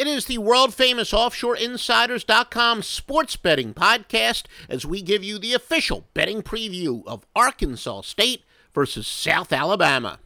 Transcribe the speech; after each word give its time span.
It 0.00 0.06
is 0.06 0.24
the 0.24 0.38
world 0.38 0.72
famous 0.72 1.12
OffshoreInsiders.com 1.12 2.80
sports 2.80 3.36
betting 3.36 3.74
podcast 3.74 4.44
as 4.66 4.86
we 4.86 5.02
give 5.02 5.22
you 5.22 5.38
the 5.38 5.52
official 5.52 6.06
betting 6.14 6.40
preview 6.40 7.06
of 7.06 7.26
Arkansas 7.36 8.00
State 8.00 8.42
versus 8.72 9.06
South 9.06 9.52
Alabama. 9.52 10.18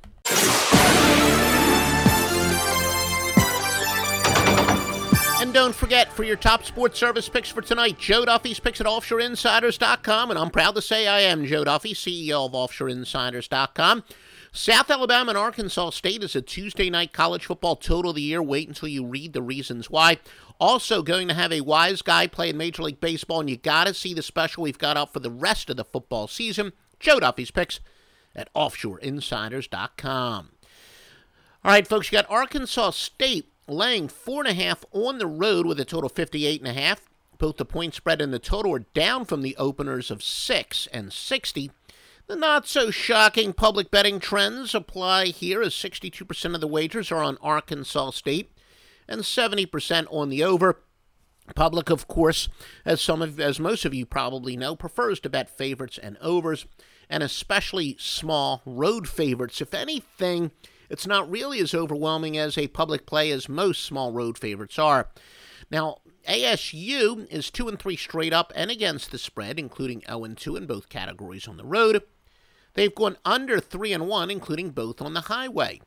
And 5.41 5.53
don't 5.53 5.75
forget, 5.75 6.13
for 6.13 6.23
your 6.23 6.37
top 6.37 6.65
sports 6.65 6.97
service 6.97 7.29
picks 7.29 7.49
for 7.49 7.61
tonight, 7.61 7.99
Joe 7.99 8.25
Duffy's 8.25 8.61
picks 8.61 8.81
at 8.81 8.87
OffshoreInsiders.com. 8.87 10.31
And 10.31 10.39
I'm 10.39 10.51
proud 10.51 10.77
to 10.77 10.83
say 10.83 11.09
I 11.09 11.23
am 11.23 11.47
Joe 11.47 11.65
Duffy, 11.65 11.95
CEO 11.95 12.47
of 12.47 12.53
OffshoreInsiders.com. 12.53 14.05
South 14.57 14.89
Alabama 14.89 15.31
and 15.31 15.39
Arkansas 15.39 15.91
State 15.91 16.23
is 16.23 16.37
a 16.37 16.41
Tuesday 16.41 16.89
night 16.89 17.13
college 17.13 17.47
football 17.47 17.75
total 17.75 18.11
of 18.11 18.15
the 18.15 18.23
year. 18.23 18.41
Wait 18.41 18.69
until 18.69 18.87
you 18.89 19.05
read 19.05 19.33
the 19.33 19.43
reasons 19.43 19.91
why. 19.91 20.19
Also, 20.61 21.03
going 21.03 21.27
to 21.27 21.35
have 21.35 21.51
a 21.51 21.61
wise 21.61 22.03
guy 22.03 22.29
play 22.29 22.51
in 22.51 22.57
Major 22.57 22.85
League 22.85 23.01
Baseball, 23.01 23.41
and 23.41 23.51
you 23.51 23.57
got 23.57 23.89
to 23.89 23.95
see 23.95 24.15
the 24.15 24.23
special 24.23 24.63
we've 24.63 24.79
got 24.79 24.97
up 24.97 25.13
for 25.13 25.19
the 25.19 25.29
rest 25.29 25.71
of 25.71 25.77
the 25.77 25.85
football 25.85 26.29
season. 26.29 26.73
Joe 27.01 27.19
Duffy's 27.19 27.51
picks 27.51 27.81
at 28.37 28.49
OffshoreInsiders.com. 28.55 30.51
All 31.65 31.71
right, 31.73 31.89
folks, 31.89 32.13
you 32.13 32.17
got 32.17 32.31
Arkansas 32.31 32.91
State 32.91 33.51
laying 33.67 34.07
four 34.07 34.43
and 34.43 34.57
a 34.57 34.63
half 34.63 34.85
on 34.93 35.19
the 35.19 35.27
road 35.27 35.67
with 35.67 35.81
a 35.81 35.85
total 35.85 36.07
of 36.07 36.13
58 36.13 36.61
and 36.61 36.71
a 36.71 36.81
half. 36.81 37.11
Both 37.39 37.57
the 37.57 37.65
point 37.65 37.95
spread 37.95 38.21
and 38.21 38.33
the 38.33 38.39
total 38.39 38.73
are 38.75 38.87
down 38.95 39.25
from 39.25 39.43
the 39.43 39.57
openers 39.57 40.13
of 40.13 40.23
six 40.23 40.87
and 40.93 41.13
60. 41.13 41.73
The 42.27 42.37
not 42.37 42.67
so 42.67 42.91
shocking 42.91 43.53
public 43.53 43.91
betting 43.91 44.19
trends 44.19 44.75
apply 44.75 45.27
here 45.27 45.61
as 45.61 45.75
62% 45.75 46.55
of 46.55 46.61
the 46.63 46.67
wagers 46.67 47.13
are 47.13 47.23
on 47.23 47.37
Arkansas 47.43 48.13
State 48.13 48.51
and 49.07 49.21
70% 49.21 50.07
on 50.11 50.31
the 50.31 50.43
over. 50.43 50.81
Public, 51.55 51.91
of 51.91 52.09
course, 52.09 52.49
as 52.87 53.03
some 53.03 53.21
of 53.21 53.39
as 53.39 53.61
most 53.61 53.85
of 53.85 53.93
you 53.93 54.07
probably 54.07 54.57
know, 54.57 54.75
prefers 54.75 55.21
to 55.21 55.29
bet 55.29 55.51
favorites 55.51 55.99
and 56.03 56.17
overs, 56.23 56.65
and 57.11 57.23
especially 57.23 57.97
small 57.99 58.63
road 58.65 59.07
favorites. 59.07 59.61
If 59.61 59.75
anything, 59.75 60.53
it's 60.89 61.07
not 61.07 61.31
really 61.31 61.61
as 61.61 61.75
overwhelming 61.75 62.39
as 62.39 62.57
a 62.57 62.69
public 62.69 63.05
play 63.05 63.31
as 63.33 63.51
most 63.51 63.85
small 63.85 64.13
road 64.13 64.39
favorites 64.39 64.79
are. 64.79 65.11
Now, 65.75 66.03
ASU 66.29 67.27
is 67.33 67.51
2 67.51 67.67
and 67.67 67.77
3 67.77 67.97
straight 67.97 68.33
up 68.33 68.53
and 68.55 68.71
against 68.71 69.11
the 69.11 69.19
spread, 69.19 69.59
including 69.59 70.05
0 70.07 70.23
and 70.23 70.39
2 70.39 70.55
in 70.55 70.67
both 70.67 70.89
categories 70.89 71.49
on 71.49 71.57
the 71.57 71.65
road. 71.65 72.01
They've 72.75 72.95
gone 72.95 73.17
under 73.25 73.59
3 73.59 73.93
and 73.93 74.07
1, 74.07 74.31
including 74.31 74.71
both 74.71 75.03
on 75.03 75.15
the 75.15 75.23
highway. 75.23 75.81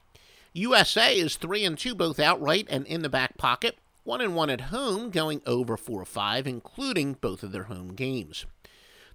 USA 0.52 1.18
is 1.18 1.38
3 1.38 1.64
and 1.64 1.78
2 1.78 1.96
both 1.96 2.20
outright 2.20 2.68
and 2.70 2.86
in 2.86 3.02
the 3.02 3.08
back 3.08 3.38
pocket, 3.38 3.78
1 4.04 4.20
and 4.20 4.36
1 4.36 4.50
at 4.50 4.62
home, 4.62 5.10
going 5.10 5.42
over 5.46 5.78
4 5.78 6.02
or 6.02 6.06
5, 6.06 6.46
including 6.46 7.14
both 7.14 7.42
of 7.42 7.54
their 7.54 7.64
home 7.64 7.94
games. 7.94 8.46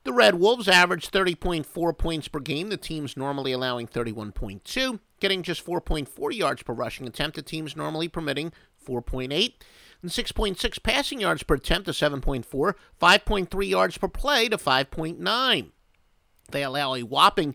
The 0.04 0.14
Red 0.14 0.36
Wolves 0.36 0.68
average 0.68 1.10
30.4 1.10 1.98
points 1.98 2.28
per 2.28 2.40
game, 2.40 2.70
the 2.70 2.78
team's 2.78 3.14
normally 3.14 3.52
allowing 3.52 3.88
31.2, 3.88 5.00
getting 5.20 5.42
just 5.42 5.66
4.4 5.66 6.34
yards 6.34 6.62
per 6.62 6.72
rushing 6.72 7.06
attempt, 7.06 7.36
the 7.36 7.42
team's 7.42 7.77
normally 7.77 8.08
permitting 8.08 8.55
4.8, 8.84 9.54
and 10.02 10.10
6.6 10.10 10.82
passing 10.82 11.20
yards 11.20 11.42
per 11.42 11.54
attempt 11.54 11.86
to 11.86 11.92
7.4, 11.92 12.74
5.3 13.00 13.68
yards 13.68 13.98
per 13.98 14.08
play 14.08 14.48
to 14.48 14.56
5.9. 14.56 15.70
They 16.50 16.64
allow 16.64 16.94
a 16.94 17.02
whopping 17.02 17.54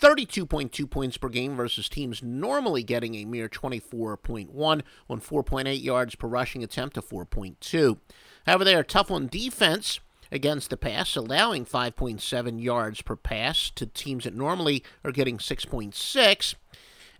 32.2 0.00 0.88
points 0.88 1.16
per 1.16 1.28
game 1.28 1.56
versus 1.56 1.88
teams 1.88 2.22
normally 2.22 2.82
getting 2.82 3.14
a 3.16 3.24
mere 3.24 3.48
24.1 3.48 4.48
on 4.54 5.20
4.8 5.20 5.82
yards 5.82 6.14
per 6.14 6.28
rushing 6.28 6.62
attempt 6.62 6.94
to 6.94 7.02
4.2. 7.02 7.98
However, 8.46 8.64
they 8.64 8.74
are 8.74 8.84
tough 8.84 9.10
on 9.10 9.26
defense 9.26 10.00
against 10.30 10.70
the 10.70 10.76
pass, 10.76 11.16
allowing 11.16 11.64
5.7 11.64 12.62
yards 12.62 13.02
per 13.02 13.16
pass 13.16 13.70
to 13.70 13.86
teams 13.86 14.24
that 14.24 14.34
normally 14.34 14.84
are 15.04 15.12
getting 15.12 15.38
6.6 15.38 16.54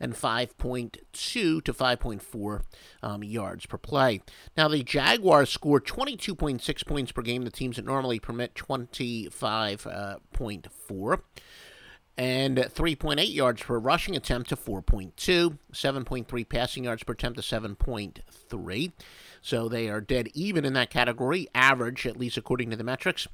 and 0.01 0.15
5.2 0.15 1.13
to 1.13 1.63
5.4 1.63 2.63
um, 3.03 3.25
yards 3.25 3.67
per 3.67 3.79
play. 3.79 4.23
Now, 4.57 4.69
the 4.69 4.83
Jaguars 4.83 5.51
score 5.51 5.81
22.6 5.81 6.87
points 6.87 7.13
per 7.13 7.23
game, 7.23 7.43
the 7.43 7.51
teams 7.51 7.77
that 7.77 7.85
normally 7.85 8.19
permit 8.19 8.55
25.4. 8.55 11.13
Uh, 11.13 11.17
and 12.19 12.57
3.8 12.57 13.33
yards 13.33 13.63
per 13.63 13.79
rushing 13.79 14.17
attempt 14.17 14.49
to 14.49 14.57
4.2, 14.57 15.57
7.3 15.73 16.49
passing 16.49 16.85
yards 16.85 17.05
per 17.05 17.13
attempt 17.13 17.39
to 17.39 17.43
7.3. 17.43 18.93
So 19.41 19.69
they 19.69 19.89
are 19.89 20.01
dead 20.01 20.29
even 20.35 20.65
in 20.65 20.73
that 20.73 20.91
category, 20.91 21.47
average, 21.55 22.07
at 22.07 22.17
least 22.17 22.37
according 22.37 22.71
to 22.71 22.77
the 22.77 22.83
metrics. 22.83 23.29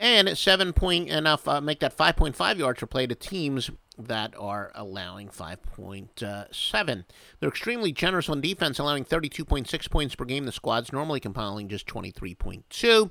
And 0.00 0.36
7 0.36 0.72
point 0.72 1.10
enough, 1.10 1.46
uh, 1.46 1.60
make 1.60 1.80
that 1.80 1.94
5.5 1.94 2.56
yards 2.56 2.80
per 2.80 2.86
play 2.86 3.06
to 3.06 3.14
teams 3.14 3.70
that 3.98 4.34
are 4.38 4.72
allowing 4.74 5.28
5.7. 5.28 7.04
They're 7.38 7.48
extremely 7.50 7.92
generous 7.92 8.30
on 8.30 8.40
defense, 8.40 8.78
allowing 8.78 9.04
32.6 9.04 9.90
points 9.90 10.14
per 10.14 10.24
game. 10.24 10.46
The 10.46 10.52
squad's 10.52 10.90
normally 10.90 11.20
compiling 11.20 11.68
just 11.68 11.86
23.2. 11.86 13.10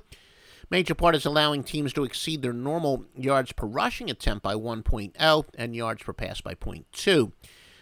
Major 0.68 0.94
part 0.96 1.14
is 1.14 1.24
allowing 1.24 1.62
teams 1.62 1.92
to 1.92 2.02
exceed 2.02 2.42
their 2.42 2.52
normal 2.52 3.04
yards 3.16 3.52
per 3.52 3.66
rushing 3.66 4.10
attempt 4.10 4.42
by 4.42 4.54
1.0 4.54 5.44
and 5.54 5.76
yards 5.76 6.02
per 6.02 6.12
pass 6.12 6.40
by 6.40 6.54
0.2. 6.54 7.32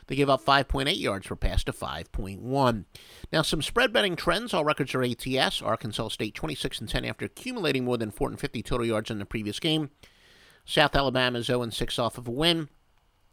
They 0.09 0.17
give 0.17 0.31
up 0.31 0.45
5.8 0.45 0.99
yards 0.99 1.27
per 1.27 1.37
pass 1.37 1.63
to 1.65 1.73
5.1. 1.73 2.85
Now, 3.31 3.43
some 3.43 3.63
spread 3.63 3.93
betting 3.93 4.17
trends. 4.17 4.53
All 4.53 4.65
records 4.65 4.95
are 4.95 5.03
ATS. 5.03 5.63
Arkansas 5.63 6.09
State 6.09 6.35
26 6.35 6.81
and 6.81 6.89
10 6.89 7.05
after 7.05 7.27
accumulating 7.27 7.85
more 7.85 7.99
than 7.99 8.11
450 8.11 8.63
total 8.63 8.87
yards 8.87 9.11
in 9.11 9.19
the 9.19 9.27
previous 9.27 9.61
game. 9.61 9.91
South 10.65 10.97
Alabama 10.97 11.39
is 11.39 11.47
0 11.47 11.63
and 11.63 11.75
6 11.75 11.99
off 11.99 12.19
of 12.19 12.27
a 12.27 12.31
win. 12.31 12.69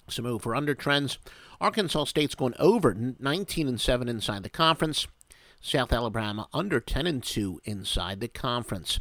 Some 0.09 0.25
over 0.25 0.53
under 0.53 0.75
trends. 0.75 1.17
Arkansas 1.59 2.05
State's 2.05 2.35
going 2.35 2.53
over 2.59 2.93
19 2.93 3.67
and 3.67 3.81
7 3.81 4.07
inside 4.09 4.43
the 4.43 4.49
conference. 4.49 5.07
South 5.61 5.91
Alabama 5.93 6.47
under 6.53 6.79
10 6.79 7.07
and 7.07 7.23
2 7.23 7.61
inside 7.63 8.19
the 8.19 8.27
conference. 8.27 8.99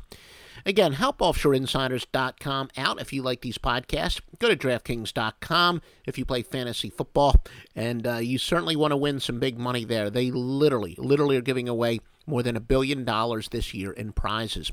Again, 0.66 0.94
help 0.94 1.18
offshoreinsiders.com 1.18 2.70
out 2.76 3.00
if 3.00 3.12
you 3.12 3.22
like 3.22 3.42
these 3.42 3.58
podcasts. 3.58 4.20
Go 4.38 4.48
to 4.48 4.56
DraftKings.com 4.56 5.82
if 6.06 6.16
you 6.16 6.24
play 6.24 6.42
fantasy 6.42 6.90
football, 6.90 7.36
and 7.76 8.06
uh, 8.06 8.16
you 8.16 8.38
certainly 8.38 8.76
want 8.76 8.92
to 8.92 8.96
win 8.96 9.20
some 9.20 9.38
big 9.38 9.58
money 9.58 9.84
there. 9.84 10.08
They 10.08 10.30
literally, 10.30 10.94
literally 10.98 11.36
are 11.36 11.42
giving 11.42 11.68
away 11.68 12.00
more 12.26 12.42
than 12.42 12.56
a 12.56 12.60
billion 12.60 13.04
dollars 13.04 13.48
this 13.50 13.74
year 13.74 13.92
in 13.92 14.12
prizes. 14.12 14.72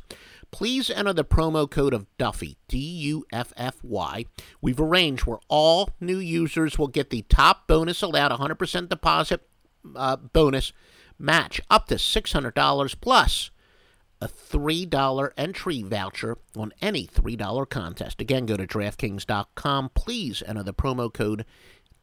Please 0.52 0.90
enter 0.90 1.14
the 1.14 1.26
promo 1.26 1.70
code 1.70 1.94
of 1.94 2.06
Duffy, 2.18 2.58
D 2.68 2.78
U 2.78 3.26
F 3.32 3.54
F 3.58 3.84
Y. 3.84 4.26
We've 4.62 4.80
arranged 4.80 5.26
where 5.26 5.40
all 5.48 5.90
new 6.00 6.18
users 6.18 6.78
will 6.78 6.88
get 6.88 7.10
the 7.10 7.24
top 7.24 7.68
bonus 7.68 8.02
allowed 8.02 8.32
100% 8.32 8.90
deposit 8.90 9.42
uh, 9.96 10.16
bonus 10.18 10.74
match 11.18 11.62
up 11.70 11.88
to 11.88 11.96
$600 11.96 12.96
plus 13.02 13.52
a 14.22 14.28
$3 14.28 15.32
entry 15.36 15.82
voucher 15.82 16.38
on 16.56 16.72
any 16.82 17.08
$3 17.08 17.70
contest. 17.70 18.22
Again, 18.22 18.46
go 18.46 18.56
to 18.56 18.68
DraftKings.com. 18.68 19.90
Please 19.96 20.44
enter 20.46 20.64
the 20.64 20.74
promo 20.74 21.12
code 21.12 21.46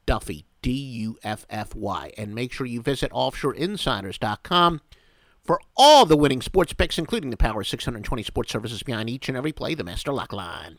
Duffy, 0.04 0.46
D 0.62 0.72
U 0.72 1.18
F 1.22 1.46
F 1.50 1.74
Y, 1.74 2.12
and 2.16 2.34
make 2.34 2.52
sure 2.52 2.66
you 2.66 2.80
visit 2.82 3.12
OffshoreInsiders.com 3.12 4.80
for 5.44 5.60
all 5.76 6.06
the 6.06 6.16
winning 6.16 6.42
sports 6.42 6.72
picks, 6.72 6.98
including 6.98 7.30
the 7.30 7.36
Power 7.36 7.62
620 7.62 8.22
sports 8.22 8.50
services 8.50 8.82
behind 8.82 9.08
each 9.08 9.28
and 9.28 9.36
every 9.36 9.52
play, 9.52 9.74
the 9.74 9.84
Master 9.84 10.12
Lock 10.12 10.32
Line. 10.32 10.78